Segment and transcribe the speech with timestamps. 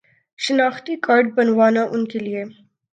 [0.39, 2.43] شناختی کارڈ بنوانا ان کے لیے